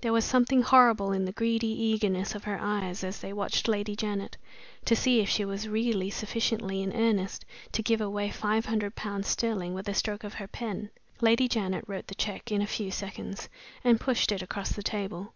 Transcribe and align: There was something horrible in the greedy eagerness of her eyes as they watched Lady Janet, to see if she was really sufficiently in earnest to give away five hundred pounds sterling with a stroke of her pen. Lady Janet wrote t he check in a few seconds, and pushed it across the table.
There 0.00 0.14
was 0.14 0.24
something 0.24 0.62
horrible 0.62 1.12
in 1.12 1.26
the 1.26 1.32
greedy 1.32 1.66
eagerness 1.68 2.34
of 2.34 2.44
her 2.44 2.58
eyes 2.58 3.04
as 3.04 3.20
they 3.20 3.34
watched 3.34 3.68
Lady 3.68 3.94
Janet, 3.94 4.34
to 4.86 4.96
see 4.96 5.20
if 5.20 5.28
she 5.28 5.44
was 5.44 5.68
really 5.68 6.08
sufficiently 6.08 6.82
in 6.82 6.90
earnest 6.94 7.44
to 7.72 7.82
give 7.82 8.00
away 8.00 8.30
five 8.30 8.64
hundred 8.64 8.96
pounds 8.96 9.28
sterling 9.28 9.74
with 9.74 9.86
a 9.86 9.92
stroke 9.92 10.24
of 10.24 10.32
her 10.32 10.48
pen. 10.48 10.88
Lady 11.20 11.48
Janet 11.48 11.84
wrote 11.86 12.06
t 12.08 12.14
he 12.16 12.24
check 12.24 12.50
in 12.50 12.62
a 12.62 12.66
few 12.66 12.90
seconds, 12.90 13.50
and 13.84 14.00
pushed 14.00 14.32
it 14.32 14.40
across 14.40 14.72
the 14.72 14.82
table. 14.82 15.34